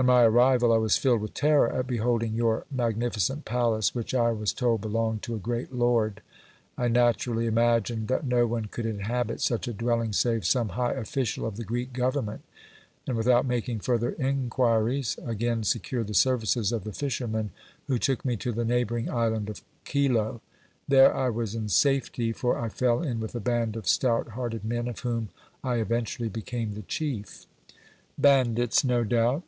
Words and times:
On 0.00 0.06
my 0.06 0.22
arrival 0.22 0.72
I 0.72 0.76
was 0.76 0.96
filled 0.96 1.20
with 1.22 1.34
terror 1.34 1.68
at 1.72 1.88
beholding 1.88 2.32
your 2.32 2.64
magnificent 2.70 3.44
palace, 3.44 3.96
which 3.96 4.14
I 4.14 4.30
was 4.30 4.52
told 4.52 4.80
belonged 4.80 5.22
to 5.22 5.34
a 5.34 5.40
great 5.40 5.72
lord. 5.74 6.22
I 6.76 6.86
naturally 6.86 7.46
imagined 7.48 8.06
that 8.06 8.24
no 8.24 8.46
one 8.46 8.66
could 8.66 8.86
inhabit 8.86 9.40
such 9.40 9.66
a 9.66 9.72
dwelling 9.72 10.12
save 10.12 10.46
some 10.46 10.68
high 10.78 10.92
official 10.92 11.44
of 11.44 11.56
the 11.56 11.64
Greek 11.64 11.92
Government, 11.92 12.42
and, 13.08 13.16
without 13.16 13.44
making 13.44 13.80
further 13.80 14.10
inquiries, 14.12 15.18
again 15.26 15.64
secured 15.64 16.06
the 16.06 16.14
services 16.14 16.70
of 16.70 16.84
the 16.84 16.92
fisherman, 16.92 17.50
who 17.88 17.98
took 17.98 18.24
me 18.24 18.36
to 18.36 18.52
the 18.52 18.64
neighboring 18.64 19.10
Island 19.10 19.50
of 19.50 19.64
Kylo. 19.84 20.40
There 20.86 21.12
I 21.12 21.28
was 21.28 21.56
in 21.56 21.68
safety, 21.68 22.30
for 22.30 22.56
I 22.56 22.68
fell 22.68 23.02
in 23.02 23.18
with 23.18 23.34
a 23.34 23.40
band 23.40 23.74
of 23.74 23.88
stout 23.88 24.28
hearted 24.28 24.64
men, 24.64 24.86
of 24.86 25.00
whom 25.00 25.30
I 25.64 25.78
eventually 25.78 26.28
became 26.28 26.74
the 26.74 26.82
chief." 26.82 27.46
"Bandits, 28.16 28.84
no 28.84 29.02
doubt!" 29.02 29.42